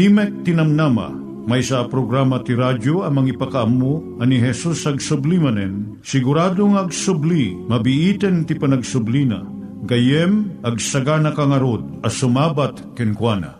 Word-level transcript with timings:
Timek 0.00 0.48
Tinamnama, 0.48 1.12
may 1.44 1.60
sa 1.60 1.84
programa 1.84 2.40
ti 2.40 2.56
radyo 2.56 3.04
amang 3.04 3.28
ipakaamu 3.28 4.16
ani 4.16 4.40
Jesus 4.40 4.88
ag 4.88 4.96
sublimanen, 4.96 6.00
siguradong 6.00 6.80
ag 6.80 6.88
subli, 6.88 7.52
mabiiten 7.52 8.48
ti 8.48 8.56
panagsublina, 8.56 9.44
gayem 9.84 10.56
ag 10.64 10.80
sagana 10.80 11.36
kangarod 11.36 11.84
as 12.00 12.16
sumabat 12.16 12.80
kenkwana. 12.96 13.59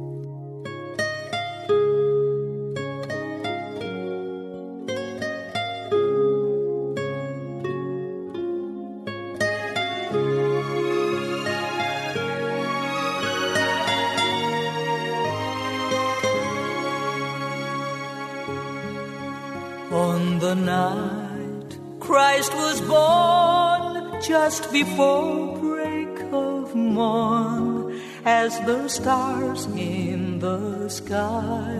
Christ 22.11 22.51
was 22.55 22.81
born, 22.81 24.21
just 24.21 24.69
before 24.73 25.57
break 25.59 26.19
of 26.33 26.75
morn, 26.75 28.01
as 28.25 28.59
the 28.65 28.89
stars 28.89 29.65
in 29.77 30.39
the 30.39 30.89
sky 30.89 31.79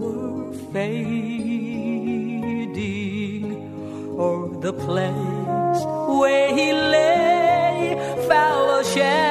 were 0.00 0.54
fading, 0.72 1.84
or 4.16 4.48
the 4.62 4.72
place 4.72 5.84
where 6.18 6.48
he 6.48 6.72
lay 6.72 7.94
fell 8.26 8.78
a 8.80 8.84
shadow 8.84 9.27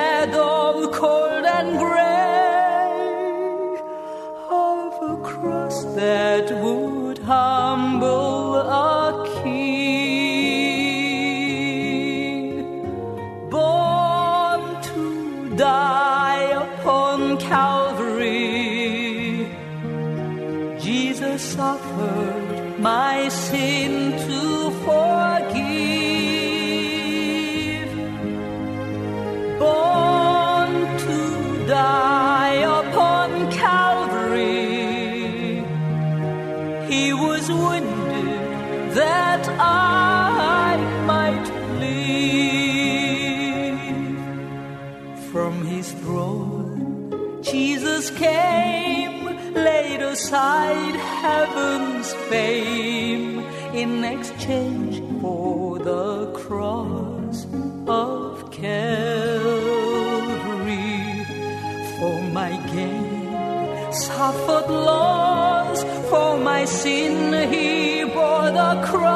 laid 50.18 50.24
aside 50.24 50.96
heaven's 51.22 52.14
fame 52.30 53.40
in 53.74 54.04
exchange 54.04 55.02
for 55.22 55.78
the 55.78 56.32
cross 56.34 57.46
of 57.88 58.52
Calvary. 58.52 58.74
For 62.00 62.22
my 62.34 62.52
gain, 62.74 63.94
suffered 63.94 64.70
loss, 64.70 65.84
for 66.10 66.38
my 66.40 66.66
sin 66.66 67.52
he 67.52 68.04
bore 68.06 68.52
the 68.52 68.82
cross. 68.86 69.07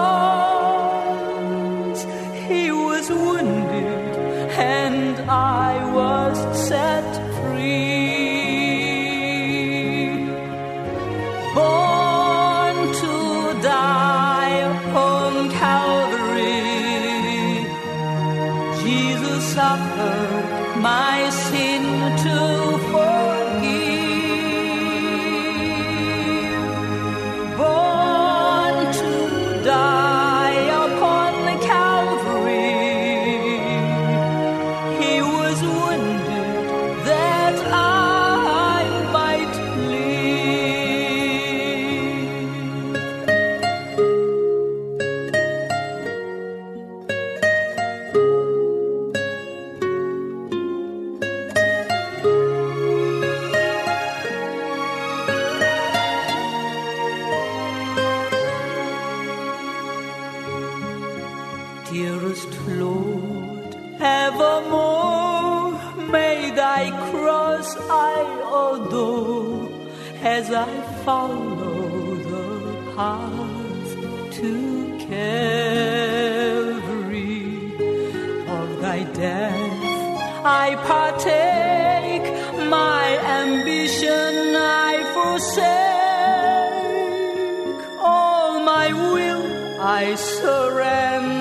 I 90.03 90.15
surrender 90.15 91.41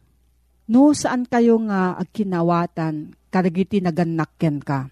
No 0.71 0.95
saan 0.95 1.27
kayo 1.27 1.59
nga 1.67 1.99
agkinawatan 1.99 3.11
kadagiti 3.27 3.83
naganakken 3.83 4.63
ka. 4.63 4.87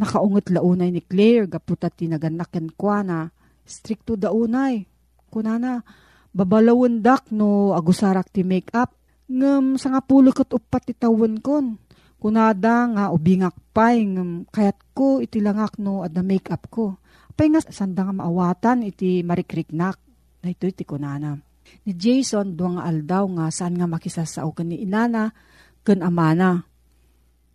Nakaungot 0.00 0.48
launay 0.48 0.88
ni 0.88 1.04
Claire 1.04 1.44
gaputa 1.44 1.92
ti 1.92 2.08
naganakken 2.08 2.72
kwa 2.72 3.04
na 3.04 3.18
stricto 3.60 4.16
daunay. 4.16 4.88
Kunana 5.28 5.84
babalawundak 6.32 7.28
no 7.28 7.76
agusarak 7.76 8.32
ti 8.32 8.40
make-up. 8.40 8.96
Ngem 9.28 9.76
sa 9.76 9.92
nga 9.92 10.00
pulukot 10.00 10.48
upat 10.48 10.88
ti 10.88 10.96
tawon 10.96 11.44
kon. 11.44 11.76
Kunada 12.16 12.88
nga 12.88 13.04
ubingak 13.12 13.60
pay 13.76 14.08
ngem 14.08 14.48
kayat 14.48 14.80
ko 14.96 15.20
iti 15.20 15.44
langak 15.44 15.76
no 15.76 16.08
adda 16.08 16.24
make-up 16.24 16.72
ko. 16.72 16.96
Pay 17.36 17.52
nga 17.52 17.60
sanda 17.60 18.08
nga 18.08 18.16
maawatan 18.16 18.88
iti 18.88 19.20
marikriknak. 19.20 20.00
Dahito 20.40 20.64
iti 20.64 20.88
kunana. 20.88 21.51
Ni 21.82 21.92
Jason 21.98 22.54
duang 22.54 22.78
nga 22.78 22.86
aldaw 22.86 23.24
nga 23.38 23.46
saan 23.50 23.74
nga 23.78 23.90
makisasao 23.90 24.54
ken 24.54 24.70
ni 24.70 24.82
inana 24.82 25.34
ken 25.82 26.02
amana. 26.02 26.62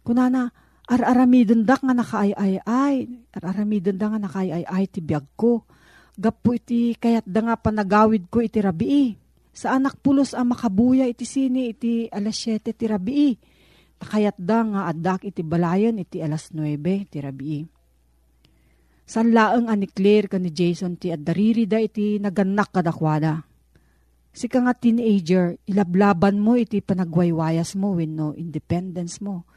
Kunana 0.04 0.52
ar-aramidon 0.88 1.68
dak 1.68 1.84
nga 1.84 1.96
nakaay-ay-ay. 1.96 2.96
Ar-aramidon 3.36 3.96
da 4.00 4.12
nga 4.12 4.20
nakaay-ay-ay 4.20 4.86
ti 4.92 5.00
biyag 5.00 5.28
ko. 5.40 5.64
Gapo 6.18 6.56
iti 6.56 6.98
kayat 6.98 7.28
da 7.28 7.46
nga 7.46 7.56
panagawid 7.56 8.28
ko 8.28 8.44
iti 8.44 8.60
rabii. 8.60 9.16
Sa 9.58 9.74
anak 9.74 9.98
pulos 10.02 10.38
ang 10.38 10.54
makabuya 10.54 11.10
iti 11.10 11.26
sini 11.26 11.74
iti 11.74 12.06
alas 12.14 12.38
7 12.46 12.74
ti 12.78 12.86
rabii. 12.86 13.34
Takayat 13.98 14.38
da 14.38 14.62
nga 14.62 14.82
adak 14.92 15.26
iti 15.26 15.42
balayan 15.42 15.98
iti 15.98 16.22
alas 16.22 16.54
9 16.54 16.78
ti 17.10 17.18
rabii. 17.18 17.62
San 19.08 19.32
laeng 19.32 19.72
ani 19.72 19.88
Claire 19.88 20.28
ka 20.28 20.36
ni 20.36 20.52
Jason 20.52 21.00
ti 21.00 21.16
addariri 21.16 21.64
da 21.64 21.80
iti 21.80 22.20
naganak 22.20 22.76
kadakwada. 22.76 23.47
Si 24.38 24.46
ka 24.46 24.62
nga 24.62 24.78
teenager, 24.78 25.58
ilablaban 25.66 26.38
mo 26.38 26.54
iti 26.54 26.78
panagwaywayas 26.78 27.74
mo 27.74 27.98
wenno 27.98 28.38
independence 28.38 29.18
mo. 29.18 29.50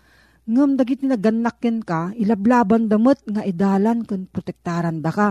Ngam 0.49 0.81
dagiti 0.81 1.05
naganakken 1.05 1.85
ka, 1.85 2.17
ilablaban 2.17 2.88
damot 2.88 3.21
nga 3.29 3.44
idalan 3.44 4.09
kun 4.09 4.25
protektaran 4.32 5.05
da 5.05 5.12
ka. 5.12 5.31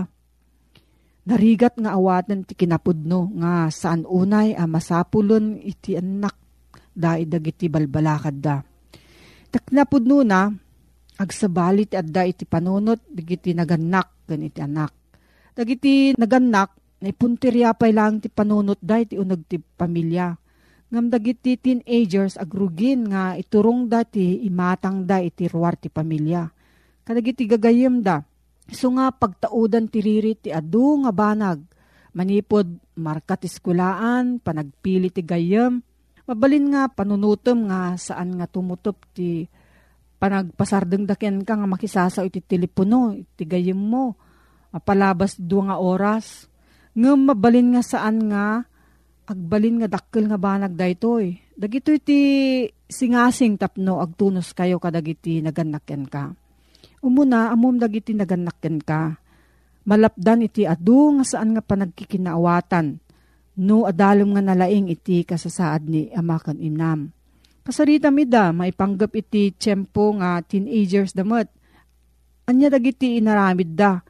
Narigat 1.26 1.82
nga 1.82 1.98
awatan 1.98 2.46
ti 2.46 2.54
kinapudno 2.54 3.42
nga 3.42 3.74
saan 3.74 4.06
unay 4.06 4.54
a 4.54 4.70
masapulon 4.70 5.58
iti 5.58 5.98
anak 5.98 6.38
da 6.94 7.18
dagiti 7.18 7.74
balbalakad 7.74 8.38
da. 8.38 8.62
Taknapudno 9.50 10.22
na, 10.22 10.46
agsabalit 11.18 11.98
adda 11.98 12.22
iti 12.22 12.46
panunot 12.46 13.02
dagiti 13.10 13.58
naganak 13.58 14.30
gan 14.30 14.46
iti 14.46 14.62
anak. 14.62 14.94
Dagiti 15.58 16.14
naganak 16.14 16.79
naipuntirya 17.00 17.76
pa 17.76 17.88
lang 17.92 18.20
ti 18.20 18.28
panunot 18.28 18.80
da 18.84 19.00
iti 19.00 19.16
unag 19.16 19.48
ti 19.48 19.60
pamilya. 19.60 20.36
Ngam 20.90 21.06
dagiti 21.14 21.54
teenagers 21.54 22.34
agrugin 22.36 23.14
nga 23.14 23.38
iturong 23.38 23.86
da 23.86 24.02
ti 24.02 24.42
imatang 24.42 25.06
da 25.06 25.22
iti 25.22 25.46
ruwar 25.46 25.78
ti 25.78 25.86
pamilya. 25.88 26.50
Kadagiti 27.06 27.46
gagayem 27.46 28.02
da. 28.02 28.26
So 28.74 28.90
nga 28.98 29.14
pagtaudan 29.14 29.86
ti 29.86 30.02
riri 30.02 30.34
ti 30.34 30.50
adu 30.50 31.06
nga 31.06 31.14
banag. 31.14 31.62
Manipod 32.10 32.66
markat 32.98 33.46
iskulaan, 33.46 34.42
panagpili 34.42 35.14
ti 35.14 35.22
gayem. 35.22 35.86
Mabalin 36.26 36.74
nga 36.74 36.90
panunutom 36.90 37.70
nga 37.70 37.94
saan 37.94 38.34
nga 38.38 38.50
tumutop 38.50 38.98
ti 39.14 39.46
panagpasardeng 40.18 41.06
daken 41.06 41.46
ka 41.46 41.54
nga 41.54 41.70
makisasaw 41.70 42.26
iti 42.26 42.42
telepono, 42.42 43.14
iti 43.14 43.46
gayem 43.46 43.78
mo. 43.78 44.18
Mapalabas 44.74 45.38
dua 45.38 45.74
nga 45.74 45.78
oras. 45.78 46.49
Ngem 47.00 47.32
mabalin 47.32 47.72
nga 47.72 47.80
saan 47.80 48.28
nga 48.28 48.68
agbalin 49.24 49.80
nga 49.80 49.88
dakkel 49.88 50.28
nga 50.28 50.36
banag 50.36 50.76
daytoy. 50.76 51.40
Dagito 51.56 51.96
iti 51.96 52.20
singasing 52.92 53.56
tapno 53.56 54.04
agtunos 54.04 54.52
kayo 54.52 54.84
kadagiti 54.84 55.40
naganakken 55.40 56.04
ka. 56.12 56.36
Umuna 57.00 57.56
amom 57.56 57.80
dagiti 57.80 58.12
naganakken 58.12 58.84
ka. 58.84 59.16
Malapdan 59.88 60.44
iti 60.44 60.68
adu 60.68 61.16
nga 61.16 61.24
saan 61.24 61.56
nga 61.56 61.64
panagkikinaawatan. 61.64 63.00
No 63.64 63.88
adalom 63.88 64.36
nga 64.36 64.44
nalaing 64.44 64.92
iti 64.92 65.24
kasasaad 65.24 65.88
ni 65.88 66.12
amakan 66.12 66.60
imnam. 66.60 67.16
Kasarita 67.64 68.12
mi 68.12 68.28
da, 68.28 68.52
maipanggap 68.52 69.16
iti 69.16 69.56
tiyempo 69.56 70.20
nga 70.20 70.44
teenagers 70.44 71.16
damot. 71.16 71.48
Anya 72.44 72.68
dagiti 72.68 73.16
inaramid 73.16 73.72
da, 73.72 74.04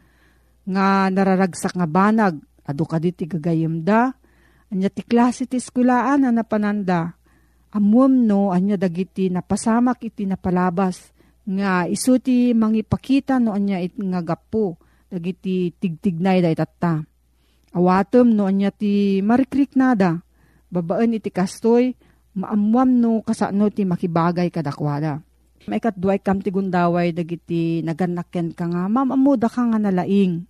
nga 0.65 1.09
nararagsak 1.11 1.77
nga 1.77 1.85
banag, 1.89 2.48
adu 2.69 2.85
kaditi 2.85 3.25
gagayem 3.25 3.81
da, 3.81 4.13
anya 4.69 4.93
ti 4.93 5.01
klase 5.01 5.49
ti 5.49 5.57
eskulaan 5.57 6.21
na 6.21 6.29
napananda. 6.29 7.17
Amuam 7.73 8.13
no, 8.29 8.53
anya 8.53 8.77
dagiti 8.77 9.29
napasamak 9.33 10.05
iti 10.05 10.29
napalabas, 10.29 11.09
nga 11.49 11.89
isu 11.89 12.21
ti 12.21 12.53
mangipakita 12.53 13.41
no 13.41 13.57
anya 13.57 13.81
it 13.81 13.97
nga 13.97 14.21
gapo, 14.21 14.77
dagiti 15.09 15.73
tigtignay 15.73 16.45
da 16.45 16.53
itatta. 16.53 17.01
Awatom 17.73 18.33
no 18.33 18.45
anya 18.45 18.69
ti 18.69 19.21
marikrik 19.25 19.73
nada, 19.73 20.21
babaan 20.69 21.17
iti 21.17 21.33
kastoy, 21.33 21.93
maamuam 22.37 22.89
no 22.89 23.25
kasano 23.25 23.69
ti 23.73 23.85
makibagay 23.85 24.53
kadakwada. 24.53 25.21
May 25.69 25.81
katduay 25.81 26.21
kam 26.21 26.41
ti 26.41 26.49
gundaway 26.53 27.13
dagiti 27.13 27.85
naganakken 27.85 28.57
ka 28.57 28.65
nga, 28.69 28.89
ma'am 28.89 29.13
amuda 29.13 29.49
ka 29.49 29.65
nga 29.65 29.77
nalaing. 29.77 30.45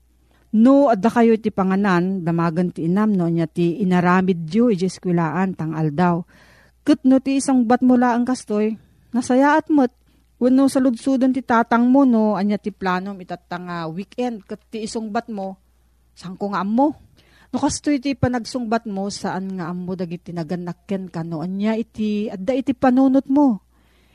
No, 0.50 0.90
adda 0.90 1.14
kayo 1.14 1.38
ti 1.38 1.54
panganan, 1.54 2.26
damagan 2.26 2.74
ti 2.74 2.90
inam 2.90 3.14
no, 3.14 3.30
nya 3.30 3.46
ti 3.46 3.78
inaramid 3.86 4.50
diyo, 4.50 4.74
ijeskulaan, 4.74 5.54
tang 5.54 5.78
aldaw. 5.78 6.26
Kat 6.82 7.06
no 7.06 7.22
ti 7.22 7.38
isang 7.38 7.70
bat 7.70 7.86
mula 7.86 8.18
ang 8.18 8.26
kastoy, 8.26 8.74
nasayaat 9.14 9.70
mo't, 9.70 9.94
Wano 10.40 10.72
sa 10.72 10.80
ludsudon 10.80 11.36
ti 11.36 11.44
tatang 11.44 11.92
mo, 11.92 12.08
no, 12.08 12.40
anya 12.40 12.56
ti 12.56 12.72
planom 12.72 13.20
itatang 13.20 13.68
uh, 13.68 13.92
weekend, 13.92 14.48
kat 14.48 14.64
ti 14.72 14.88
isungbat 14.88 15.28
mo, 15.28 15.60
saan 16.16 16.40
ko 16.40 16.56
nga 16.56 16.64
mo? 16.64 16.96
No 17.52 17.60
kasto 17.60 17.92
iti 17.92 18.16
panagsungbat 18.16 18.88
mo, 18.88 19.12
saan 19.12 19.60
nga 19.60 19.68
amo 19.68 20.00
dagiti 20.00 20.32
naganakken 20.32 21.12
ka, 21.12 21.28
no, 21.28 21.44
anya 21.44 21.76
iti, 21.76 22.32
adda 22.32 22.56
iti 22.56 22.72
panunot 22.72 23.28
mo. 23.28 23.68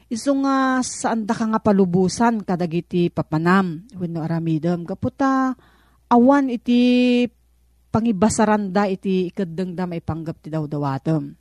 Iso 0.09 0.33
nga 0.41 0.81
saan 0.81 1.29
da 1.29 1.37
ka 1.37 1.45
nga 1.45 1.61
palubusan 1.61 2.41
kadagiti 2.41 3.13
papanam, 3.13 3.85
wano 3.93 4.25
aramidam, 4.25 4.89
kaputa, 4.89 5.53
awan 6.15 6.55
iti 6.55 6.79
pangibasaranda 7.91 8.87
iti 8.87 9.35
ikadeng 9.35 9.75
da 9.75 9.91
may 9.91 9.99
panggap 9.99 10.39
ti 10.39 10.49
daw 10.55 10.71
dawatom 10.71 11.35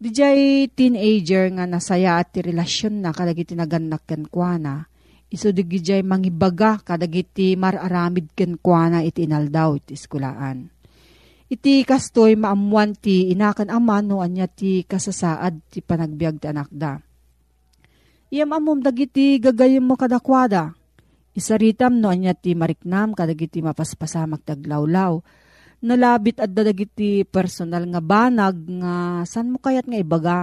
Dijay 0.00 0.72
teenager 0.72 1.52
nga 1.52 1.68
nasaya 1.68 2.16
at 2.16 2.32
ti 2.32 2.40
relasyon 2.40 3.04
na 3.04 3.12
kadagiti 3.12 3.52
naganak 3.52 4.08
ken 4.08 4.24
kuana. 4.24 4.88
Iso 5.28 5.52
digijay 5.52 6.00
mangibaga 6.00 6.80
kadagiti 6.80 7.52
mararamid 7.52 8.32
ken 8.32 8.56
kuana 8.56 9.04
iti 9.04 9.28
inaldaw 9.28 9.76
iti 9.76 9.92
eskulaan. 10.00 10.72
Iti 11.52 11.84
kastoy 11.84 12.32
maamuan 12.32 12.96
ti 12.96 13.28
inakan 13.28 13.68
ama 13.68 14.00
no 14.00 14.24
anya 14.24 14.48
ti 14.48 14.88
kasasaad 14.88 15.68
ti 15.68 15.84
panagbiag 15.84 16.40
ti 16.40 16.48
anak 16.48 16.72
da. 16.72 16.96
Iyam 18.32 18.56
amom 18.56 18.80
dagiti 18.80 19.36
gagayem 19.36 19.84
mo 19.84 20.00
kadakwada. 20.00 20.79
Isaritam 21.34 22.02
no 22.02 22.10
anya 22.10 22.34
ti 22.34 22.58
mariknam 22.58 23.14
kadagiti 23.14 23.62
mapaspasamak 23.62 24.42
taglawlaw 24.42 25.22
nalabit 25.80 26.44
at 26.44 26.52
dadagiti 26.52 27.24
personal 27.24 27.88
nga 27.88 28.00
banag 28.04 28.56
nga 28.80 29.24
san 29.24 29.48
mo 29.48 29.58
kayat 29.58 29.88
nga 29.88 29.98
ibaga. 30.00 30.38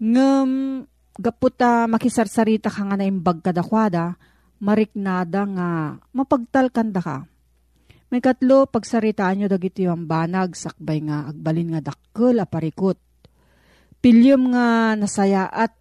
Ngem 0.00 0.84
gaputa 1.16 1.88
makisarsarita 1.88 2.68
ka 2.72 2.84
nga 2.88 2.96
na 2.96 3.08
imbag 3.08 3.40
kadakwada, 3.44 4.16
mariknada 4.60 5.44
nga 5.48 5.68
mapagtalkan 6.12 6.92
da 6.92 7.00
ka. 7.00 7.18
May 8.10 8.18
katlo, 8.18 8.66
pagsaritaan 8.66 9.38
nyo 9.38 9.48
dagiti 9.48 9.86
ang 9.86 10.10
banag, 10.10 10.58
sakbay 10.58 10.98
nga 11.06 11.30
agbalin 11.30 11.78
nga 11.78 11.94
dakkel 11.94 12.42
aparikot. 12.42 12.98
Pilyom 14.02 14.50
nga 14.50 14.98
nasaya 14.98 15.46
at 15.46 15.78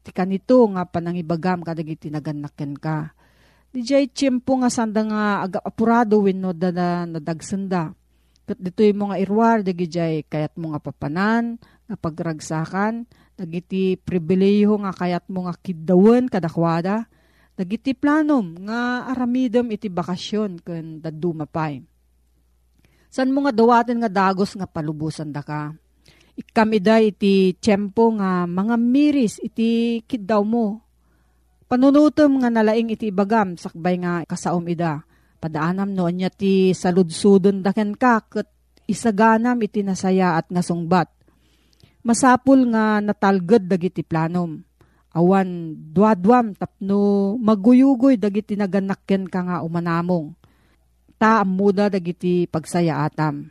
ti 0.00 0.10
kanito 0.10 0.64
nga 0.72 0.88
panangibagam 0.88 1.64
kadagiti 1.64 2.08
naganakken 2.08 2.74
ka 2.80 3.12
Dijay 3.70 4.10
tiyempo 4.10 4.58
nga 4.58 4.66
sanda 4.66 5.06
nga 5.06 5.46
aga 5.46 5.62
apurado 5.62 6.18
wenno 6.26 6.50
da 6.50 6.74
na 6.74 7.06
nadagsanda. 7.06 7.94
Kat 8.42 8.58
dito 8.58 8.82
yung 8.82 9.06
mga 9.06 9.16
irwar, 9.22 9.62
dagijay 9.62 10.26
kayat 10.26 10.58
mo 10.58 10.74
nga 10.74 10.82
papanan, 10.82 11.54
nga 11.86 11.94
pagragsakan, 11.94 13.06
dagiti 13.38 13.94
pribileyo 13.94 14.74
nga 14.82 14.90
kayat 14.90 15.30
mo 15.30 15.46
nga 15.46 15.54
kidawan 15.54 16.26
kadakwada, 16.26 17.06
dagiti 17.54 17.94
planom 17.94 18.58
nga 18.66 19.06
aramidem 19.14 19.70
iti 19.70 19.86
bakasyon 19.86 20.58
ken 20.66 20.98
daduma 20.98 21.46
pay. 21.46 21.78
San 23.06 23.30
mo 23.30 23.46
nga 23.46 23.54
dawaten 23.54 24.02
nga 24.02 24.10
dagos 24.10 24.58
nga 24.58 24.66
palubusan 24.66 25.30
da 25.30 25.46
ka? 25.46 25.70
Ikamida 26.40 26.96
iti 27.04 27.52
tiyempo 27.60 28.16
nga 28.16 28.48
mga 28.48 28.80
miris 28.80 29.36
iti 29.44 30.00
kidaw 30.08 30.40
mo 30.40 30.90
Panunutom 31.70 32.42
nga 32.42 32.50
nalaing 32.50 32.90
iti 32.90 33.14
bagam 33.14 33.54
sakbay 33.54 33.94
nga 34.02 34.26
kasaom 34.26 34.66
ida. 34.66 35.06
Padaanam 35.38 35.94
no 35.94 36.10
anya 36.10 36.26
ti 36.26 36.74
saludsudon 36.74 37.62
daken 37.62 37.94
ka 37.94 38.26
ket 38.26 38.50
isaganam 38.90 39.54
iti 39.62 39.86
nasaya 39.86 40.34
at 40.34 40.50
nga 40.50 40.66
sungbat. 40.66 41.06
Masapul 42.02 42.74
nga 42.74 42.98
natalged 42.98 43.70
dagiti 43.70 44.02
planom. 44.02 44.66
Awan 45.14 45.78
duadwam 45.94 46.58
tapno 46.58 47.38
maguyugoy 47.38 48.18
dagiti 48.18 48.58
naganakken 48.58 49.30
ka 49.30 49.40
nga 49.46 49.56
umanamong. 49.62 50.34
Ta 51.22 51.38
amuda 51.38 51.86
dagiti 51.86 52.50
pagsaya 52.50 53.06
atam. 53.06 53.46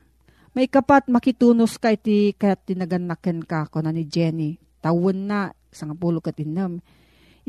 May 0.57 0.65
kapat 0.65 1.07
makitunos 1.07 1.77
ka 1.77 1.93
iti 1.93 2.33
kayat 2.33 2.65
tinaganakken 2.65 3.45
ka 3.45 3.69
ko 3.69 3.85
na 3.85 3.93
ni 3.93 4.09
Jenny. 4.09 4.57
Tawon 4.79 5.27
na, 5.29 5.51
isang 5.69 5.93
pulo 5.93 6.23
katinam 6.23 6.79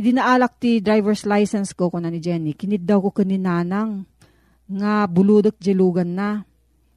Idi 0.01 0.17
naalak 0.17 0.57
ti 0.57 0.81
driver's 0.81 1.29
license 1.29 1.77
ko 1.77 1.93
kuna 1.93 2.09
ni 2.09 2.25
Jenny. 2.25 2.57
Kinid 2.57 2.89
daw 2.89 3.05
ko 3.05 3.13
kaninanang 3.13 4.09
nga 4.65 5.05
buludok 5.05 5.61
jelugan 5.61 6.17
na. 6.17 6.41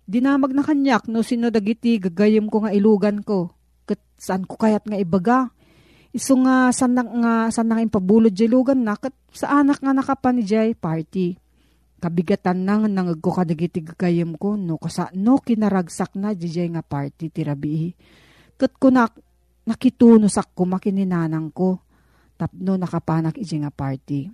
Dinamag 0.08 0.56
na 0.56 0.64
kanyak 0.64 1.12
no 1.12 1.20
sino 1.20 1.52
dagiti 1.52 2.00
gagayem 2.00 2.48
ko 2.48 2.64
nga 2.64 2.72
ilugan 2.72 3.20
ko. 3.20 3.52
Kat 3.84 4.00
saan 4.16 4.48
ko 4.48 4.56
kayat 4.56 4.88
nga 4.88 4.96
ibaga. 4.96 5.52
Iso 6.16 6.40
nga 6.48 6.72
sanak 6.72 7.12
nga 7.12 7.52
sanak 7.52 7.84
impabulod 7.92 8.32
jelugan 8.32 8.88
na 8.88 8.96
kat 8.96 9.12
sa 9.36 9.60
anak 9.60 9.84
nga 9.84 9.92
nakapan 9.92 10.40
ni 10.40 10.44
Jay 10.48 10.72
party. 10.72 11.43
Kabigatan 12.04 12.68
nang 12.68 12.84
nangag 12.92 13.24
ko 13.24 13.32
kadagiti 13.32 13.80
gagayem 13.80 14.36
ko 14.36 14.60
no 14.60 14.76
kasa 14.76 15.08
no 15.16 15.40
kinaragsak 15.40 16.20
na 16.20 16.36
Jay 16.36 16.68
nga 16.68 16.84
party 16.84 17.32
tirabi. 17.32 17.96
Kat 18.60 18.76
kunak 18.76 19.16
nakitunosak 19.64 20.52
ko 20.52 20.68
makininanang 20.68 21.48
ko 21.56 21.80
tapno 22.36 22.76
nakapanak 22.76 23.40
iji 23.40 23.64
nga 23.64 23.72
party. 23.72 24.28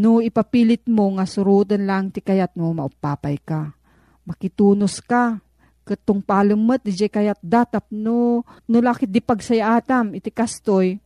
No 0.00 0.24
ipapilit 0.24 0.88
mo 0.88 1.20
nga 1.20 1.28
surutan 1.28 1.84
lang 1.84 2.08
ti 2.08 2.24
kayat 2.24 2.56
mo 2.56 2.72
maupapay 2.72 3.44
ka. 3.44 3.76
Makitunos 4.24 5.04
ka. 5.04 5.44
Katong 5.84 6.24
palumot 6.24 6.80
di 6.80 6.96
kayat 6.96 7.38
datap 7.44 7.92
no, 7.92 8.40
no 8.42 8.76
lakit 8.80 9.12
di 9.12 9.20
pagsayatam 9.20 10.16
iti 10.16 10.32
kastoy 10.32 10.98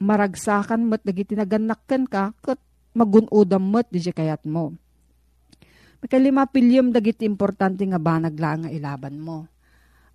maragsakan 0.00 0.88
mat 0.88 1.04
dagiti 1.06 1.38
naganakkan 1.38 2.08
ka 2.08 2.34
kat 2.42 2.58
magunudam 2.96 3.62
mat 3.62 3.86
di 3.92 4.00
kayat 4.00 4.42
mo. 4.48 4.74
Makalima 6.04 6.44
pilyom 6.44 6.92
dagiti 6.92 7.24
importante 7.24 7.80
nga 7.80 7.96
banag 7.96 8.36
lang 8.36 8.68
nga 8.68 8.70
ilaban 8.76 9.16
mo. 9.16 9.48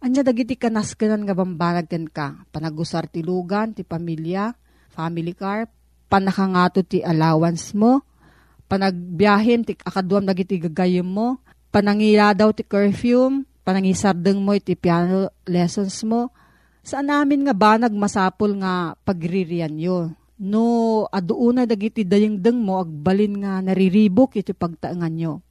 Anya 0.05 0.21
dagiti 0.21 0.53
kanaskanan 0.53 1.25
nga 1.25 1.33
bambanag 1.33 1.89
ken 1.89 2.05
ka, 2.05 2.45
panagusar 2.53 3.09
ti 3.09 3.25
lugan, 3.25 3.73
ti 3.73 3.81
pamilya, 3.81 4.53
family 4.93 5.33
car, 5.33 5.65
panakangato 6.05 6.85
ti 6.85 7.01
allowance 7.01 7.73
mo, 7.73 8.05
panagbiyahin 8.69 9.65
ti 9.65 9.73
akaduam 9.81 10.29
dagiti 10.29 10.61
gagayem 10.61 11.09
mo, 11.09 11.41
panangila 11.73 12.37
daw 12.37 12.53
ti 12.53 12.61
curfew, 12.61 13.41
panangisardeng 13.65 14.45
mo 14.45 14.53
iti 14.53 14.77
piano 14.77 15.33
lessons 15.49 16.05
mo, 16.05 16.29
saan 16.85 17.09
namin 17.09 17.49
nga 17.49 17.57
ba 17.57 17.81
nagmasapol 17.81 18.61
nga 18.61 18.93
pagririan 18.93 19.73
yo. 19.73 20.13
No, 20.37 21.09
aduuna 21.09 21.65
dagiti 21.65 22.05
dayengdeng 22.05 22.61
mo, 22.61 22.77
agbalin 22.77 23.41
nga 23.41 23.57
nariribok 23.65 24.37
iti 24.37 24.53
pagtaangan 24.53 25.17
nyo. 25.17 25.48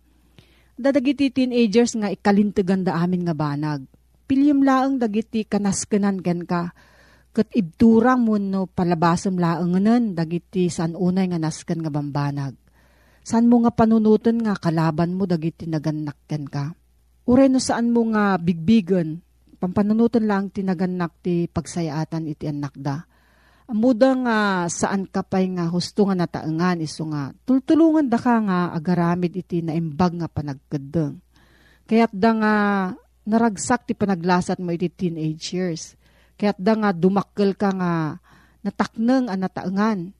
Dadagiti 0.78 1.34
teenagers 1.34 1.98
nga 1.98 2.06
ikalintigan 2.06 2.86
da 2.86 3.02
amin 3.02 3.26
nga 3.26 3.34
banag. 3.34 3.82
Pilyam 4.30 4.62
laang 4.62 5.02
dagiti 5.02 5.42
kanaskanan 5.42 6.22
ken 6.22 6.46
ka, 6.46 6.70
Kat 7.38 7.54
ibturang 7.54 8.26
mo 8.26 8.34
no 8.34 8.66
palabasam 8.66 9.38
laanganan 9.38 10.16
dagiti 10.16 10.66
san 10.72 10.98
unay 10.98 11.30
nga 11.30 11.38
nasken 11.38 11.86
nga 11.86 11.92
bambanag. 11.92 12.58
San 13.22 13.46
mo 13.46 13.62
nga 13.62 13.70
panunutan 13.70 14.42
nga 14.42 14.58
kalaban 14.58 15.14
mo 15.14 15.22
dagiti 15.28 15.70
naganakken 15.70 16.44
ka. 16.50 16.74
Uray 17.30 17.46
no 17.46 17.60
saan 17.60 17.92
mo 17.92 18.08
nga 18.10 18.40
bigbigan, 18.40 19.20
pampanunutan 19.60 20.24
lang 20.24 20.48
tinaganak 20.48 21.14
ti 21.20 21.46
pagsayaatan 21.46 22.26
iti 22.26 22.48
anak 22.50 22.74
da. 22.74 23.04
Amuda 23.68 24.16
nga 24.16 24.38
saan 24.72 25.04
ka 25.04 25.20
pa'y 25.20 25.52
nga 25.52 25.68
husto 25.68 26.08
nga 26.08 26.16
nataangan 26.16 26.80
iso 26.80 27.04
nga 27.12 27.36
tultulungan 27.44 28.08
da 28.08 28.16
ka 28.16 28.40
nga 28.40 28.72
agaramid 28.72 29.36
iti 29.36 29.60
naimbag 29.60 30.16
nga 30.16 30.28
panagkadeng. 30.32 31.20
Kaya't 31.84 32.16
da 32.16 32.30
nga 32.32 32.54
naragsak 33.28 33.84
ti 33.84 33.92
panaglasat 33.92 34.56
mo 34.56 34.72
iti 34.72 34.88
teenage 34.88 35.52
years. 35.52 36.00
Kaya't 36.40 36.56
da 36.56 36.80
nga 36.80 36.90
dumakkel 36.96 37.52
ka 37.60 37.68
nga 37.76 37.92
natakneng 38.64 39.28
ang 39.28 39.40
nataangan. 39.44 40.16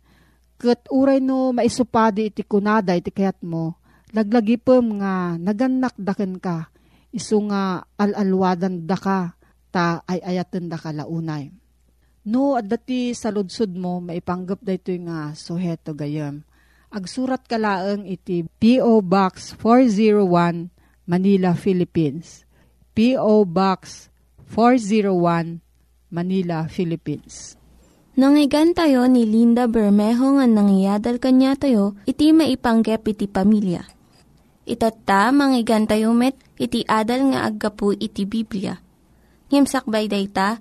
Kat 0.61 0.85
uray 0.93 1.17
no 1.25 1.57
maisupadi 1.57 2.29
iti 2.29 2.45
kunada 2.45 2.93
iti 2.93 3.09
kayat 3.09 3.41
mo, 3.47 3.81
laglagipem 4.13 5.01
nga 5.01 5.41
naganak 5.41 5.97
daken 5.97 6.37
ka, 6.37 6.69
iso 7.15 7.41
nga 7.49 7.81
alalwadan 7.97 8.85
da 8.85 8.99
ka, 8.99 9.39
ta 9.73 10.05
ay 10.05 10.21
ayaten 10.21 10.69
da 10.69 10.77
ka 10.77 10.93
launay. 10.93 11.49
No, 12.29 12.61
at 12.61 12.69
dati 12.69 13.17
sa 13.17 13.33
ludsud 13.33 13.73
mo, 13.73 14.05
maipanggap 14.05 14.61
da 14.61 14.77
ito 14.77 14.93
nga 15.09 15.33
suheto 15.33 15.97
gayam. 15.97 16.45
Agsurat 16.93 17.41
ka 17.41 17.57
laeng 17.57 18.05
iti 18.05 18.45
P.O. 18.45 19.01
Box 19.01 19.57
401, 19.57 20.69
Manila, 21.09 21.57
Philippines. 21.57 22.45
P.O. 22.93 23.49
Box 23.49 24.13
401, 24.53 25.65
Manila, 26.13 26.69
Philippines. 26.69 27.57
Nangyigan 28.21 28.77
tayo 28.77 29.09
ni 29.09 29.25
Linda 29.25 29.65
Bermejo 29.65 30.37
nga 30.37 30.45
nangyadal 30.45 31.17
kanya 31.17 31.57
tayo, 31.57 31.97
iti 32.05 32.37
maipanggep 32.37 33.09
iti 33.09 33.25
pamilya. 33.25 33.89
Itatta, 34.69 35.33
manggigan 35.33 35.89
met, 36.13 36.37
iti 36.61 36.85
adal 36.85 37.33
nga 37.33 37.49
aggapu 37.49 37.97
iti 37.97 38.29
Biblia. 38.29 38.77
Ngimsakbay 39.49 40.13
day 40.13 40.29
ta, 40.29 40.61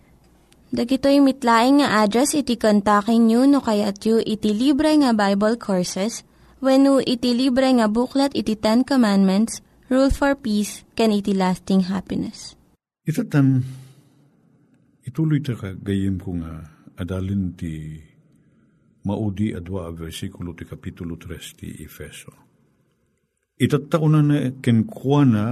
Dagitoy 0.71 1.19
mitlaing 1.19 1.83
nga 1.83 1.99
address 1.99 2.31
iti 2.31 2.55
kontakin 2.55 3.27
nyo 3.27 3.43
no 3.43 3.59
kayat 3.59 4.07
yu 4.07 4.23
iti 4.23 4.55
libre 4.55 4.95
nga 5.03 5.11
Bible 5.11 5.59
Courses 5.59 6.23
when 6.63 6.87
iti 7.03 7.35
libre 7.35 7.67
nga 7.75 7.91
buklat 7.91 8.31
iti 8.31 8.55
Ten 8.55 8.87
Commandments, 8.87 9.59
Rule 9.91 10.07
for 10.07 10.31
Peace, 10.39 10.87
can 10.95 11.11
iti 11.11 11.35
lasting 11.35 11.91
happiness. 11.91 12.55
Itatan, 13.03 13.67
ituloy 15.03 15.43
ta 15.43 15.59
ka 15.59 15.75
gayem 15.75 16.23
ko 16.23 16.39
nga 16.39 16.63
adalin 16.95 17.51
ti 17.51 17.99
maudi 19.03 19.51
adwa 19.51 19.89
a 19.89 19.91
versikulo 19.91 20.55
ti 20.55 20.63
kapitulo 20.63 21.19
3 21.19 21.59
ti 21.59 21.67
Efeso. 21.83 22.31
Itatta 23.59 23.99
ko 23.99 24.07
na 24.07 24.23
na 24.23 24.55
kenkwana 24.63 25.45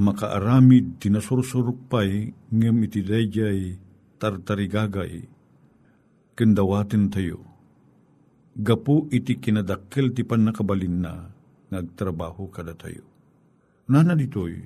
makaaramid 0.00 0.96
tinasursurupay 0.96 2.32
ngem 2.48 2.76
iti 2.88 3.00
dayjay 3.04 3.76
tartarigagay 4.16 5.28
kendawatin 6.32 7.12
tayo. 7.12 7.40
Gapu 8.52 9.08
iti 9.08 9.40
kinadakkel 9.40 10.12
ti 10.12 10.24
panakabalin 10.24 10.96
na 11.00 11.12
nagtrabaho 11.72 12.52
kada 12.52 12.76
tayo. 12.76 13.04
Nana 13.88 14.12
ditoy, 14.12 14.56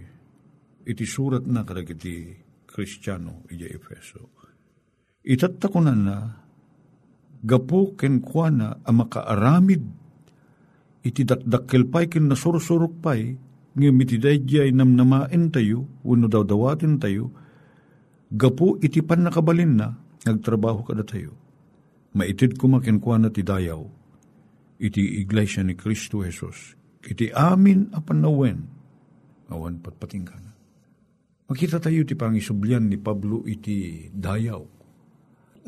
iti 0.86 1.04
surat 1.06 1.46
na 1.46 1.62
kadag 1.62 1.90
iti 1.94 2.34
Kristiyano 2.66 3.46
iti 3.50 3.66
Efeso. 3.66 4.22
Na 5.26 5.94
na 5.94 6.16
gapu 7.42 7.94
kenkwana 7.98 8.82
ang 8.82 8.96
makaaramid 9.02 9.82
iti 11.06 11.22
dakdakkel 11.22 11.86
pay 11.86 12.06
ken 12.10 12.26
nasursurok 12.26 12.94
pay 13.02 13.38
ngem 13.76 14.00
iti 14.00 14.16
dayjay 14.16 14.72
namnamaen 14.72 15.52
tayo, 15.52 15.84
uno 16.00 16.26
daw 16.26 16.42
dawatin 16.42 16.96
tayo, 16.96 17.28
gapu 18.32 18.80
iti 18.80 19.04
pan 19.04 19.28
nakabalin 19.28 19.76
na, 19.76 20.00
nagtrabaho 20.24 20.80
kada 20.80 21.04
tayo. 21.04 21.36
Maitid 22.16 22.56
kumakinkwa 22.56 23.20
na 23.20 23.28
ti 23.28 23.44
dayaw, 23.44 23.84
iti 24.80 25.20
iglesia 25.20 25.60
ni 25.60 25.76
Kristo 25.76 26.24
Jesus, 26.24 26.72
iti 27.04 27.28
amin 27.36 27.92
apanawen, 27.92 28.64
awan 29.52 29.76
patpating 29.84 30.24
ka 30.24 30.40
na. 30.40 30.56
Makita 31.46 31.76
tayo 31.78 32.02
ti 32.08 32.16
pangisublian 32.16 32.88
ni 32.88 32.96
Pablo 32.96 33.44
iti 33.44 34.08
dayaw. 34.10 34.64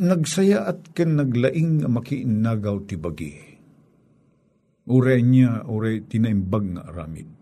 Nagsaya 0.00 0.64
at 0.64 0.96
ken 0.96 1.20
naglaing 1.20 1.84
makiinagaw 1.84 2.88
ti 2.88 2.96
bagi. 2.96 3.34
Ure 4.88 5.20
niya, 5.20 5.68
ure 5.68 6.02
tinaimbag 6.08 6.64
nga 6.72 6.82
aramid 6.88 7.37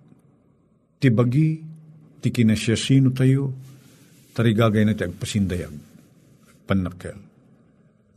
ti 1.06 1.14
bagi, 1.14 1.62
ti 2.18 2.34
kinasyasino 2.34 3.14
tayo, 3.14 3.54
tarigagay 4.34 4.82
na 4.82 4.98
ti 4.98 5.06
agpasindayag, 5.06 5.70
panakkel. 6.66 7.14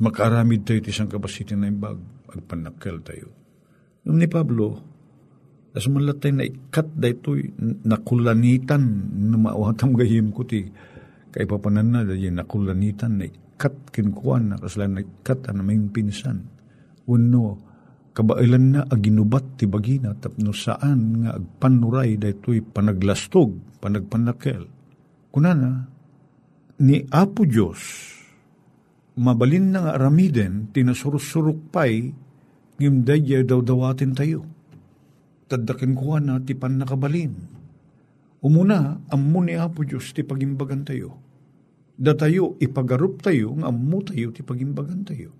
Makaramid 0.01 0.65
tayo 0.65 0.81
ti 0.81 0.89
isang 0.89 1.05
kapasitin 1.05 1.62
na 1.62 1.69
imbag, 1.69 2.01
agpanakkel 2.34 2.98
tayo. 3.05 3.29
Nung 4.10 4.17
ni 4.17 4.25
Pablo, 4.25 4.81
as 5.77 5.86
malat 5.86 6.17
tayo 6.17 6.41
na 6.41 6.49
ikat 6.49 6.97
da 6.97 7.13
ito'y 7.13 7.62
nakulanitan 7.86 8.82
na 9.30 9.38
mauhatam 9.38 9.93
gayim 9.93 10.34
ko 10.34 10.41
ti 10.49 10.65
kay 11.30 11.45
papanan 11.45 11.93
na 11.93 12.02
dahil 12.02 12.34
nakulanitan 12.34 13.21
na 13.21 13.30
ikat 13.30 13.93
kinkuan 13.93 14.49
na 14.49 14.58
kaslan 14.58 14.97
na 14.97 15.06
ikat 15.06 15.45
na 15.54 15.62
may 15.62 15.78
pinsan. 15.93 16.41
Uno, 17.06 17.68
kabailan 18.19 18.75
na 18.75 18.82
aginubat 18.84 19.55
ti 19.55 19.63
bagina 19.63 20.12
tapno 20.12 20.51
saan 20.51 21.23
nga 21.23 21.39
agpanuray 21.39 22.19
daytoy 22.19 22.60
panaglastog, 22.60 23.55
panagpanakel. 23.79 24.67
Kunana, 25.32 25.88
ni 26.84 27.08
Apo 27.08 27.47
Diyos, 27.47 27.79
mabalin 29.15 29.71
na 29.71 29.79
nga 29.88 29.91
aramiden, 29.95 30.67
tinasursurok 30.75 31.71
pay, 31.71 32.12
ngimdaya 32.75 33.47
daw 33.47 33.63
dawatin 33.63 34.12
tayo. 34.12 34.43
Tadakin 35.47 35.95
ko 35.95 36.19
na 36.19 36.43
ti 36.43 36.60
panakabalin. 36.60 37.32
Umuna, 38.43 38.99
ammo 39.15 39.39
ni 39.39 39.55
Apo 39.55 39.88
Diyos 39.88 40.12
ti 40.12 40.27
pagimbagan 40.27 40.84
tayo. 40.84 41.15
Da 41.95 42.19
tayo, 42.19 42.60
ipagarup 42.60 43.23
tayo, 43.23 43.55
nga 43.55 43.71
ammo 43.71 44.03
tayo 44.03 44.36
ti 44.36 44.43
pagimbagan 44.43 45.08
tayo 45.08 45.38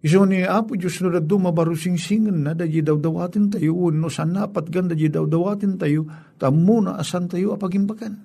Iso 0.00 0.24
ni 0.24 0.40
Apo 0.48 0.80
Diyos 0.80 0.96
no 1.04 1.12
mabarusing 1.12 2.00
singan 2.00 2.40
na 2.40 2.56
daji 2.56 2.80
daw 2.80 2.96
dawatin 2.96 3.52
tayo 3.52 3.92
no 3.92 4.08
sanapat 4.08 4.72
gan 4.72 4.88
daji 4.88 5.12
daw 5.12 5.28
dawatin 5.28 5.76
tayo 5.76 6.08
tamo 6.40 6.80
na 6.80 6.96
asan 6.96 7.28
tayo 7.28 7.52
apagimbakan. 7.52 8.16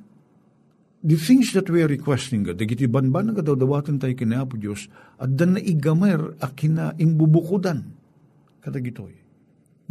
The 1.06 1.20
things 1.20 1.52
that 1.52 1.68
we 1.68 1.84
are 1.84 1.92
requesting 1.92 2.48
God, 2.48 2.58
dagiti 2.58 2.88
banban 2.88 3.36
nga 3.36 3.44
daw 3.44 3.60
dawatin 3.60 4.00
tayo 4.00 4.16
kina 4.16 4.48
Apo 4.48 4.56
Diyos 4.56 4.88
at 5.20 5.36
dan 5.36 5.60
na 5.60 5.62
igamer 5.62 6.40
a 6.40 6.48
kina 6.56 6.96
imbubukudan 6.96 7.84
kadagitoy. 8.64 9.12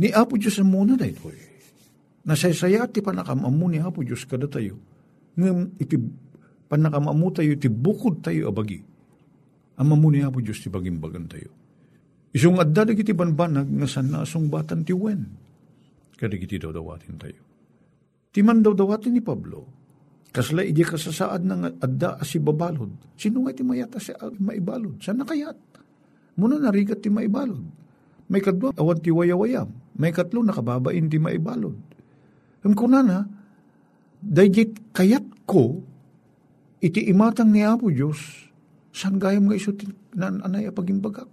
Ni 0.01 0.09
Apo 0.09 0.41
Diyos 0.41 0.57
ang 0.57 0.73
muna 0.73 0.97
da 0.97 1.05
itoy. 1.05 1.37
Nasaysaya 2.25 2.89
ti 2.89 3.05
panakamamu 3.05 3.69
ni 3.69 3.85
Apo 3.85 4.01
Diyos 4.01 4.25
kada 4.25 4.49
tayo. 4.49 4.81
Ngam 5.37 5.77
iti 5.77 6.01
panakamamu 6.65 7.29
tayo 7.29 7.53
iti 7.53 7.69
bukod 7.69 8.25
tayo 8.25 8.49
abagi. 8.49 8.81
Ang 9.77 9.87
mamu 9.93 10.09
ni 10.17 10.25
Apo 10.25 10.41
Diyos 10.41 10.65
ti 10.65 10.73
bagimbagan 10.73 11.29
tayo 11.29 11.64
Isung 12.35 12.59
adda 12.59 12.91
dagiti 12.91 13.15
banbanag 13.15 13.71
nga 13.71 13.87
sana 13.87 14.27
asong 14.27 14.51
batan 14.51 14.83
ti 14.83 14.91
wen. 14.91 15.23
Kadagiti 16.19 16.59
daw 16.59 16.75
dawatin 16.75 17.15
tayo. 17.15 17.39
Ti 18.35 18.43
man 18.43 18.59
daw 18.59 18.75
dawatin 18.75 19.15
ni 19.15 19.23
Pablo, 19.23 19.63
kasla 20.35 20.67
iji 20.67 20.83
kasasaad 20.83 21.47
ng 21.47 21.79
adda 21.79 22.19
asi 22.19 22.43
babalod. 22.43 22.91
Sino 23.15 23.47
nga 23.47 23.55
ti 23.55 23.63
mayata 23.63 24.03
si 24.03 24.11
maibalod? 24.43 24.99
Sana 24.99 25.23
kayat? 25.23 25.55
Muna 26.35 26.59
narigat 26.59 26.99
ti 26.99 27.07
maibalod. 27.07 27.63
May 28.27 28.43
kadwa, 28.43 28.75
awan 28.75 28.99
ti 28.99 29.15
wayawayam. 29.15 29.71
May 29.95 30.11
katlo, 30.11 30.43
nakababain 30.43 31.07
ti 31.07 31.23
maibalod. 31.23 31.79
Ang 32.67 32.75
kuna 32.75 33.05
na, 33.05 33.23
dayjit 34.19 34.91
kayat 34.91 35.47
ko, 35.47 35.85
iti 36.83 37.05
imatang 37.13 37.55
ni 37.55 37.63
Apo 37.63 37.93
Diyos, 37.93 38.19
saan 38.91 39.23
gayam 39.23 39.47
nga 39.47 39.55
iso 39.55 39.71
nan 40.17 40.43
anay 40.43 40.67
apagimbagak? 40.67 41.29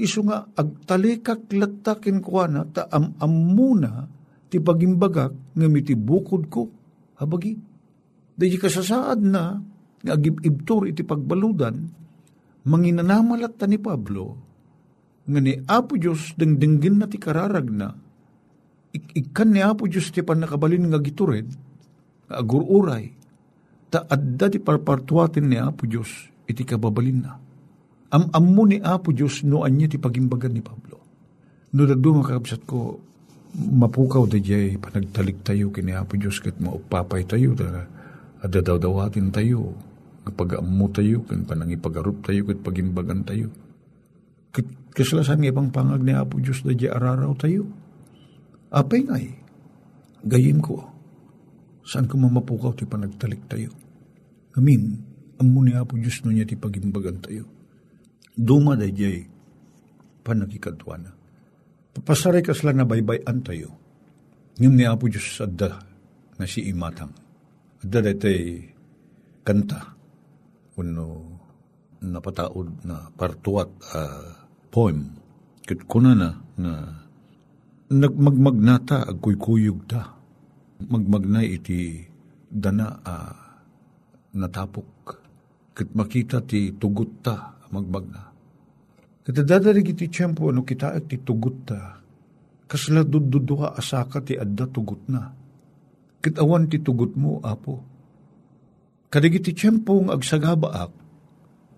Iso 0.00 0.24
nga 0.24 0.48
agtalikak 0.56 1.52
latakin 1.52 2.24
ko 2.24 2.44
ta 2.72 2.88
am 2.88 3.14
amuna 3.20 4.08
ti 4.50 4.58
pagimbagak 4.58 5.32
nga 5.54 5.66
miti 5.70 5.94
bukod 5.94 6.50
ko 6.50 6.62
habagi. 7.20 7.54
Dahil 8.34 8.56
kasasaad 8.56 9.20
na 9.20 9.60
nga 10.00 10.12
agibibtur 10.16 10.88
iti 10.88 11.04
pagbaludan 11.04 11.76
manginanamalat 12.64 13.60
ta 13.60 13.68
ni 13.68 13.76
Pablo 13.76 14.36
nga 15.28 15.40
ni 15.40 15.52
Apo 15.68 16.00
Diyos 16.00 16.32
dengdenggin 16.34 16.96
na 16.96 17.06
ti 17.06 17.20
kararag 17.20 17.68
na 17.68 17.92
ikan 18.92 19.52
ni 19.52 19.60
Apo 19.60 19.84
Diyos 19.84 20.08
ti 20.08 20.24
panakabalin 20.24 20.88
nga 20.88 21.00
gitured 21.04 21.48
nga 22.26 22.34
agururay 22.40 23.12
ta 23.92 24.08
adda 24.08 24.48
ti 24.48 24.58
parpartuatin 24.58 25.46
ni 25.52 25.60
Apo 25.60 25.84
Diyos 25.84 26.32
iti 26.48 26.64
kababalin 26.64 27.18
na 27.20 27.49
Am 28.10 28.26
ammo 28.34 28.66
ni 28.66 28.82
Apo 28.82 29.14
Diyos 29.14 29.46
no 29.46 29.62
anya 29.62 29.86
ti 29.86 29.94
pagimbagan 29.94 30.50
ni 30.50 30.58
Pablo. 30.58 30.98
No 31.70 31.86
dagdo 31.86 32.18
makakabsat 32.18 32.66
ko, 32.66 32.98
mapukaw 33.54 34.26
da 34.26 34.42
jay 34.42 34.74
panagtalik 34.74 35.46
tayo 35.46 35.70
kini 35.70 35.94
Apo 35.94 36.18
Diyos 36.18 36.42
kat 36.42 36.58
maupapay 36.58 37.22
tayo 37.22 37.54
da 37.54 37.86
adadaw-dawatin 38.42 39.30
tayo 39.30 39.78
kapag 40.26 40.58
ammo 40.58 40.90
tayo 40.90 41.22
kan 41.22 41.46
panangipagarup 41.46 42.26
tayo 42.26 42.50
kat 42.50 42.58
pagimbagan 42.66 43.22
tayo. 43.22 43.46
Kat 44.50 44.66
kasalasan 44.90 45.46
nga 45.46 45.54
pang 45.54 45.70
pangag 45.70 46.02
ni 46.02 46.10
Apo 46.10 46.42
Diyos 46.42 46.66
da 46.66 46.74
jay 46.74 46.90
araraw 46.90 47.30
tayo. 47.38 47.62
Apay 48.74 49.06
ngay, 49.06 49.26
gayim 50.26 50.58
ko, 50.58 50.82
saan 51.86 52.10
ko 52.10 52.18
mamapukaw 52.18 52.74
ti 52.74 52.90
panagtalik 52.90 53.46
tayo. 53.46 53.70
Amin, 54.58 54.98
ammo 55.38 55.62
ni 55.62 55.78
Apo 55.78 55.94
Diyos 55.94 56.26
no 56.26 56.34
niya 56.34 56.42
ti 56.42 56.58
pagimbagan 56.58 57.22
tayo 57.22 57.59
duma 58.40 58.72
da 58.72 58.88
jay 58.88 59.28
panagikadwa 60.24 60.96
na. 60.96 61.10
Papasaray 61.92 62.40
ka 62.40 62.56
sila 62.56 62.72
na 62.72 62.88
baybayan 62.88 63.44
tayo. 63.44 63.76
Ngim 64.56 64.74
ni 64.76 64.84
Apo 64.88 65.08
Diyos 65.08 65.40
adda 65.44 65.76
na 66.40 66.44
si 66.48 66.64
imatang. 66.72 67.12
Adda 67.84 68.00
datay 68.00 68.64
kanta. 69.44 69.96
Uno 70.80 71.04
napataod 72.00 72.88
na 72.88 73.12
partuat 73.12 73.68
uh, 73.92 74.32
poem. 74.72 75.12
Kat 75.66 75.84
kuna 75.84 76.16
na 76.16 76.28
nga 76.56 76.74
nagmagmagnata 77.92 79.04
ag 79.04 79.18
kuykuyog 79.20 79.80
ta. 79.84 80.16
Magmagnay 80.80 81.60
iti 81.60 82.00
dana 82.48 83.04
a 83.04 83.16
natapok. 84.32 84.92
Kat 85.76 85.88
makita 85.92 86.40
ti 86.40 86.72
tugot 86.78 87.20
ta 87.20 87.60
magmagna. 87.68 88.29
Kat 89.20 89.36
dadarig 89.44 89.92
iti 89.92 90.08
tiyempo 90.08 90.48
ano 90.48 90.64
kita 90.64 90.96
at 90.96 91.06
tugot 91.06 91.56
ta. 91.68 92.00
Kasla 92.70 93.04
dududuha 93.04 93.76
asaka 93.76 94.24
ti 94.24 94.38
adda 94.38 94.64
tugot 94.70 95.02
na. 95.10 95.28
Kat 96.20 96.36
awan 96.40 96.68
ti 96.68 96.80
tugot 96.80 97.16
mo, 97.16 97.40
apo. 97.44 97.80
Kadigiti 99.10 99.56
tiyempo 99.56 99.98
ng 99.98 100.14
agsagabaak, 100.14 100.92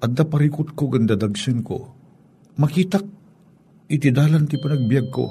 adda 0.05 0.23
parikot 0.29 0.77
ko 0.77 0.93
ganda 0.93 1.17
dagsin 1.17 1.65
ko. 1.65 1.89
Makitak 2.61 3.07
iti 3.89 4.13
dalan 4.13 4.45
ti 4.45 4.61
panagbiag 4.61 5.09
ko. 5.09 5.27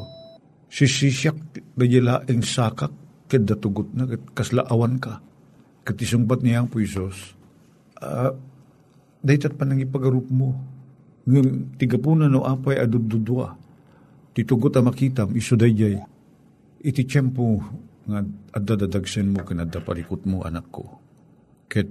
Sisisyak 0.71 1.37
dayalaeng 1.75 2.41
sakak 2.41 2.91
kada 3.27 3.55
tugot 3.59 3.91
na 3.93 4.07
kat 4.07 4.23
kasla 4.33 4.65
awan 4.71 4.97
ka. 4.97 5.19
Kat 5.83 5.99
isungbat 5.99 6.43
niya 6.43 6.63
ang 6.63 6.71
puisos. 6.71 7.35
Uh, 8.01 8.33
Daytat 9.21 9.53
pa 9.53 9.69
nang 9.69 9.77
ipagarup 9.77 10.25
mo. 10.33 10.57
Ngam 11.27 11.77
tigapuna 11.77 12.25
no 12.25 12.41
apay 12.41 12.81
adududwa. 12.81 13.53
Titugot 14.33 14.75
a 14.77 14.81
makitam 14.81 15.35
iso 15.37 15.53
dayjay. 15.59 15.99
Iti 16.81 17.05
tiyempo 17.05 17.61
nga 18.07 18.25
adadadagsen 18.57 19.29
mo 19.29 19.45
kanada 19.45 19.83
parikot 19.83 20.25
mo 20.25 20.41
anak 20.41 20.65
ko. 20.73 20.97
Ket 21.69 21.89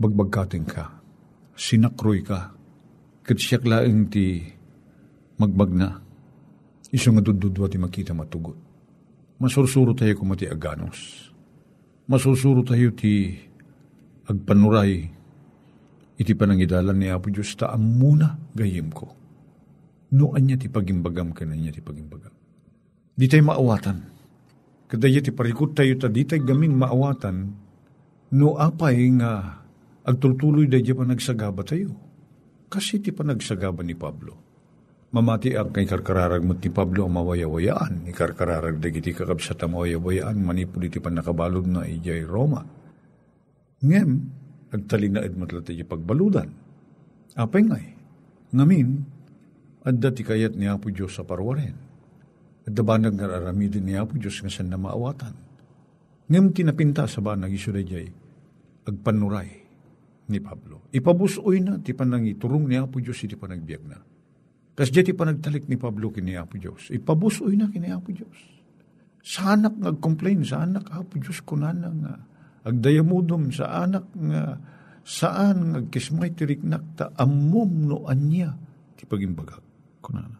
bagbagkating 0.00 0.66
ka. 0.66 0.90
Sinakroy 1.54 2.20
ka. 2.26 2.50
Ket 3.22 3.38
siyak 3.38 3.62
laeng 3.62 4.10
ti 4.10 4.42
magbagna. 5.38 6.02
Iso 6.90 7.14
nga 7.14 7.22
dududwa 7.22 7.70
ti 7.70 7.78
makita 7.78 8.10
matugot. 8.10 8.58
Masursuro 9.36 9.92
tayo 9.92 10.16
kumati 10.16 10.48
aganos. 10.48 11.30
Masursuro 12.08 12.64
tayo 12.64 12.90
ti 12.96 13.36
agpanuray 14.26 15.15
iti 16.16 16.32
panangidalan 16.32 16.96
ni 16.96 17.12
Apo 17.12 17.28
Diyos 17.28 17.52
ta 17.56 17.76
muna 17.76 18.36
gayim 18.56 18.88
ko. 18.92 19.12
Noan 20.16 20.48
niya 20.48 20.56
ti 20.56 20.72
pagimbagam 20.72 21.36
ka 21.36 21.44
na 21.44 21.56
niya 21.56 21.76
ti 21.76 21.82
pagimbagam. 21.84 22.32
Di 23.16 23.26
tayo 23.28 23.44
maawatan. 23.52 23.98
Kadaya 24.86 25.20
ti 25.20 25.34
parikot 25.34 25.76
tayo 25.76 25.94
ta 25.98 26.08
di 26.08 26.22
tayo 26.24 26.46
gaming 26.46 26.78
maawatan 26.78 27.36
no 28.36 28.48
apay 28.58 29.10
nga 29.18 29.62
agtultuloy 30.06 30.70
da 30.70 30.78
pa 30.80 31.04
nagsagaba 31.04 31.62
tayo. 31.66 31.92
Kasi 32.66 32.98
ti 33.02 33.10
panagsagaba 33.14 33.82
ni 33.82 33.94
Pablo. 33.94 34.46
Mamati 35.14 35.54
ang 35.54 35.70
kay 35.70 35.86
karkararag 35.86 36.42
mo 36.42 36.58
ti 36.58 36.68
Pablo 36.68 37.06
ang 37.06 37.14
mawayawayaan. 37.14 38.10
Ikarkararag 38.10 38.82
da 38.82 38.90
giti 38.90 39.14
kakabsat 39.14 39.62
ang 39.62 39.78
mawayawayaan. 39.78 40.36
Manipuli 40.42 40.90
ti 40.90 40.98
panakabalod 40.98 41.66
na 41.66 41.86
ijay 41.86 42.26
Roma. 42.26 42.60
Ngem, 43.80 44.10
agtalinaed 44.72 45.34
matlat 45.38 45.70
iti 45.70 45.86
pagbaludan. 45.86 46.48
Apay 47.36 47.62
ngay, 47.68 47.86
ngamin, 48.56 48.88
adda 49.84 50.10
ti 50.10 50.24
kayat 50.24 50.56
ni 50.56 50.66
Apo 50.66 50.88
Diyos 50.88 51.14
sa 51.14 51.22
parwaren. 51.22 51.76
Adda 52.66 52.82
banag 52.82 53.14
nga 53.14 53.30
aramidin 53.30 53.86
ni 53.86 53.94
Apo 53.94 54.16
Diyos 54.16 54.40
nga 54.42 54.50
san 54.50 54.72
na 54.72 54.80
maawatan. 54.80 55.34
Ngem 56.26 56.50
tinapinta 56.50 57.06
sa 57.06 57.22
banag 57.22 57.54
isurayjay, 57.54 58.08
agpanuray 58.88 59.50
ni 60.26 60.38
Pablo. 60.42 60.90
Ipabusoy 60.90 61.62
na, 61.62 61.78
ti 61.78 61.94
panang 61.94 62.26
iturong 62.26 62.66
ni 62.66 62.74
Apo 62.74 62.98
Diyos, 62.98 63.22
iti 63.22 63.38
panagbiag 63.38 63.84
na. 63.86 63.98
Kas 64.76 64.92
ti 64.92 65.00
panagtalik 65.16 65.70
ni 65.72 65.80
Pablo 65.80 66.12
kini 66.12 66.36
Apo 66.36 66.60
Diyos. 66.60 66.92
Ipabusoy 66.92 67.56
na 67.56 67.72
kini 67.72 67.88
Apo 67.88 68.12
Diyos. 68.12 68.38
Sa 69.24 69.56
anak 69.56 69.78
nag-complain, 69.80 70.44
sa 70.44 70.68
anak 70.68 70.92
Apo 70.92 71.16
Diyos 71.16 71.40
kunana 71.40 71.88
nga, 71.88 72.14
agdayamudom 72.66 73.54
sa 73.54 73.86
anak 73.86 74.10
nga 74.18 74.58
saan 75.06 75.78
agkismay 75.78 76.34
tiriknak 76.34 76.98
ta 76.98 77.14
amom 77.14 77.86
no 77.86 78.02
anya 78.10 78.50
ti 78.98 79.06
pagimbagag 79.06 79.62
kunana. 80.02 80.38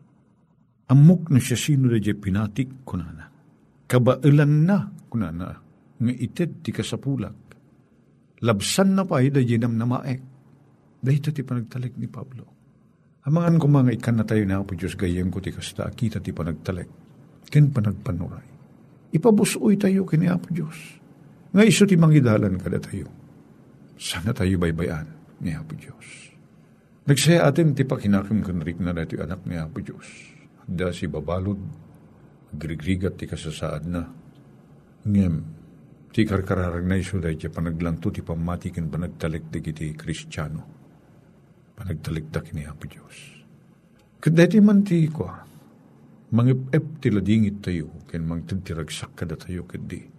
Amok 0.90 1.30
na 1.30 1.38
siya 1.38 1.58
sino 1.58 1.86
na 1.86 1.98
pinatik 1.98 2.82
kunana. 2.82 3.30
Kabailan 3.86 4.54
na 4.66 4.90
kunana 5.06 5.48
nga 5.98 6.12
ited 6.12 6.66
ti 6.66 6.74
kasapulak. 6.74 7.38
Labsan 8.42 8.98
na 8.98 9.06
pa 9.06 9.22
ida 9.22 9.42
jinam 9.42 9.78
na 9.78 9.86
maek. 9.86 10.20
Dahito 10.98 11.30
ti 11.30 11.46
panagtalik 11.46 11.94
ni 11.94 12.10
Pablo. 12.10 12.44
Amangan 13.26 13.58
ko 13.58 13.66
mga 13.66 13.94
ikan 13.98 14.18
na 14.18 14.24
tayo 14.26 14.42
na 14.46 14.62
po 14.62 14.74
Diyos 14.74 14.94
gayem 14.94 15.30
ko 15.30 15.42
ti 15.42 15.50
kasta 15.50 15.86
kita 15.90 16.22
ti 16.22 16.30
panagtalik. 16.30 16.90
Ken 17.50 17.70
panagpanuray. 17.70 18.46
Ipabusoy 19.14 19.78
tayo 19.78 20.02
kini 20.06 20.26
Apo 20.26 20.50
Diyos 20.50 21.05
nga 21.56 21.64
iso 21.64 21.88
ti 21.88 21.96
mangidalan 21.96 22.60
kada 22.60 22.76
tayo. 22.76 23.08
Sana 23.96 24.36
tayo 24.36 24.60
baybayan 24.60 25.08
ni 25.40 25.56
Apo 25.56 25.72
Diyos. 25.72 26.36
Nagsaya 27.08 27.48
atin 27.48 27.72
ti 27.72 27.88
pakinakim 27.88 28.44
kanrik 28.44 28.76
na 28.76 28.92
dati 28.92 29.16
anak 29.16 29.48
ni 29.48 29.56
Apo 29.56 29.80
Diyos. 29.80 30.04
Da 30.68 30.92
si 30.92 31.08
babalod, 31.08 31.56
grigrigat 32.52 33.16
ti 33.16 33.24
kasasaad 33.24 33.88
na. 33.88 34.04
Ngem, 35.08 35.34
ti 36.12 36.28
karkararag 36.28 36.84
na 36.84 37.00
iso 37.00 37.16
dahil 37.16 37.40
ti 37.40 37.48
panaglanto 37.48 38.12
ti 38.12 38.20
pamatikin 38.20 38.92
panagtalik 38.92 39.48
di 39.48 39.64
kiti 39.64 39.96
kristyano. 39.96 40.60
Panagtalik 41.72 42.28
da 42.28 42.44
kini 42.44 42.68
Apo 42.68 42.84
Diyos. 42.84 43.16
Kadati 44.20 44.60
man 44.60 44.84
ti 44.84 45.08
ko, 45.08 45.24
mangip-ep 46.36 47.00
ti 47.00 47.08
ladingit 47.08 47.64
tayo, 47.64 48.04
ken 48.12 48.28
mangtagtiragsak 48.28 49.16
kada 49.16 49.40
tayo 49.40 49.64
kadi 49.64 50.15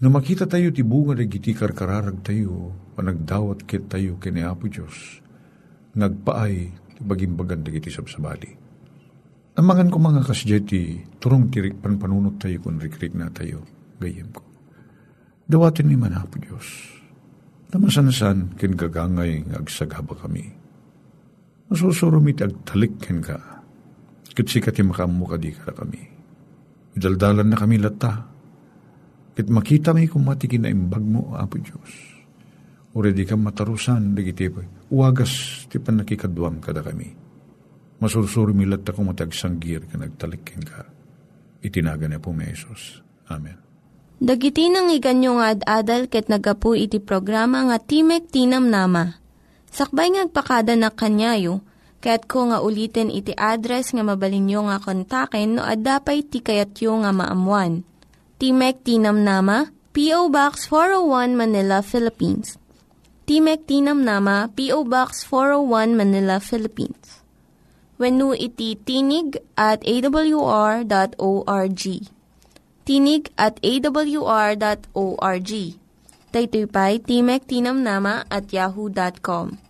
Na 0.00 0.08
makita 0.08 0.48
tayo 0.48 0.72
ti 0.72 0.80
bunga 0.80 1.12
na 1.12 1.28
giti 1.28 1.52
karkararag 1.52 2.24
tayo, 2.24 2.72
panagdawat 2.96 3.68
kit 3.68 3.84
tayo 3.92 4.16
kini 4.16 4.40
Apo 4.40 4.64
Diyos, 4.64 5.20
nagpaay 5.92 6.54
ti 6.96 7.00
bagimbagan 7.04 7.60
da 7.60 7.68
giti 7.68 7.92
sabsabali. 7.92 8.48
Amangan 9.60 9.92
ko 9.92 10.00
mga 10.00 10.24
kasjeti, 10.24 11.04
turong 11.20 11.52
tirik 11.52 11.84
panpanunot 11.84 12.40
tayo 12.40 12.64
kung 12.64 12.80
rikrik 12.80 13.12
na 13.12 13.28
tayo, 13.28 13.60
gayem 14.00 14.32
ko. 14.32 14.40
Dawatin 15.44 15.92
ni 15.92 16.00
man 16.00 16.16
Apo 16.16 16.40
Diyos, 16.40 16.64
tamasan-san 17.68 18.56
kin 18.56 18.80
gagangay 18.80 19.44
agsagaba 19.52 20.16
kami. 20.16 20.48
Masusurumit 21.68 22.40
agtalik 22.40 23.04
ken 23.04 23.20
ka, 23.20 23.36
kitsi 24.32 24.64
ka 24.64 24.72
ti 24.72 24.80
makamu 24.80 25.28
ka 25.28 25.36
kami. 25.76 26.08
Idaldalan 26.96 27.52
na 27.52 27.60
kami 27.60 27.76
lata, 27.76 28.39
Ket 29.34 29.46
makita 29.46 29.94
may 29.94 30.10
kumatikin 30.10 30.66
na 30.66 30.70
imbag 30.70 31.02
mo, 31.02 31.34
Apo 31.38 31.56
Diyos. 31.60 31.92
Di 32.90 33.22
ka 33.22 33.38
matarusan, 33.38 34.18
dagiti 34.18 34.50
pa. 34.50 34.66
Uwagas, 34.90 35.64
ti 35.70 35.78
pa 35.78 35.94
nakikadwam 35.94 36.58
kada 36.58 36.82
kami. 36.82 37.14
Masursuri 38.02 38.50
milat 38.50 38.82
ako 38.82 39.14
matagsanggir 39.14 39.86
ka 39.86 39.94
nagtalikin 39.94 40.62
ka. 40.66 40.88
Itinaga 41.62 42.10
niya 42.10 42.18
po 42.18 42.34
may 42.34 42.50
Jesus. 42.50 43.04
Amen. 43.30 43.54
Dagiti 44.20 44.68
nang 44.68 44.92
iganyo 44.92 45.40
nga 45.40 45.56
ad-adal 45.56 46.10
ket 46.10 46.28
nagapu 46.28 46.76
iti 46.76 47.00
programa 47.00 47.64
nga 47.70 47.80
Timek 47.80 48.28
Tinam 48.28 48.68
Nama. 48.68 49.16
Sakbay 49.70 50.12
ngagpakada 50.12 50.74
na 50.76 50.90
kanyayo, 50.90 51.62
ket 52.02 52.26
ko 52.26 52.50
nga 52.50 52.58
ulitin 52.60 53.08
iti 53.08 53.32
address 53.38 53.94
nga 53.94 54.02
mabalinyo 54.04 54.66
nga 54.66 54.82
kontaken 54.82 55.56
no 55.56 55.62
ad-dapay 55.62 56.26
tikayatyo 56.26 57.00
nga 57.00 57.14
maamuan. 57.14 57.86
Timek 58.40 58.80
Tinam 58.88 59.20
Nama, 59.20 59.68
P.O. 59.92 60.32
Box 60.32 60.64
401 60.72 61.36
Manila, 61.36 61.84
Philippines. 61.84 62.56
Timek 63.28 63.68
Tinam 63.68 64.00
Nama, 64.00 64.48
P.O. 64.56 64.88
Box 64.88 65.28
401 65.28 65.92
Manila, 65.92 66.40
Philippines. 66.40 67.20
When 68.00 68.16
iti 68.32 68.80
tinig 68.80 69.36
at 69.60 69.84
awr.org. 69.84 70.88
Tinig 72.88 73.22
at 73.36 73.60
awr.org. 73.60 75.52
Daytoy 76.32 76.64
pa'y 76.64 76.96
Timek 77.04 77.44
Tinam 77.44 77.84
Nama 77.84 78.24
at 78.32 78.48
yahoo.com. 78.48 79.60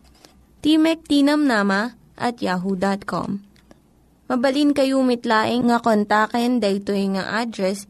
Timek 0.62 1.02
Tinam 1.10 1.42
Nama 1.42 1.98
at 2.14 2.38
yahoo.com. 2.38 3.42
Mabalin 4.30 4.70
kayo 4.78 5.02
mitlaing 5.02 5.66
nga 5.66 5.82
kontaken 5.82 6.62
daytoy 6.62 7.18
nga 7.18 7.42
address 7.42 7.89